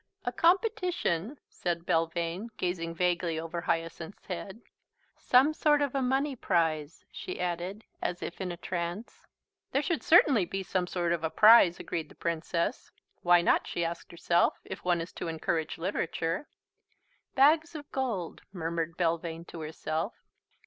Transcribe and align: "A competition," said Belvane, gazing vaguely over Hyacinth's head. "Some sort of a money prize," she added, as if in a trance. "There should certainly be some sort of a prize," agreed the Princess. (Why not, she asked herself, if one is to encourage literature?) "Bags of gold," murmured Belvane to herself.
"A 0.25 0.31
competition," 0.31 1.37
said 1.47 1.85
Belvane, 1.85 2.47
gazing 2.57 2.95
vaguely 2.95 3.39
over 3.39 3.61
Hyacinth's 3.61 4.25
head. 4.25 4.63
"Some 5.15 5.53
sort 5.53 5.79
of 5.79 5.93
a 5.93 6.01
money 6.01 6.35
prize," 6.35 7.05
she 7.11 7.39
added, 7.39 7.83
as 8.01 8.23
if 8.23 8.41
in 8.41 8.51
a 8.51 8.57
trance. 8.57 9.27
"There 9.71 9.83
should 9.83 10.01
certainly 10.01 10.43
be 10.43 10.63
some 10.63 10.87
sort 10.87 11.13
of 11.13 11.23
a 11.23 11.29
prize," 11.29 11.79
agreed 11.79 12.09
the 12.09 12.15
Princess. 12.15 12.89
(Why 13.21 13.43
not, 13.43 13.67
she 13.67 13.85
asked 13.85 14.09
herself, 14.09 14.55
if 14.65 14.83
one 14.83 15.01
is 15.01 15.13
to 15.13 15.27
encourage 15.27 15.77
literature?) 15.77 16.47
"Bags 17.35 17.75
of 17.75 17.91
gold," 17.91 18.41
murmured 18.51 18.97
Belvane 18.97 19.45
to 19.49 19.61
herself. 19.61 20.15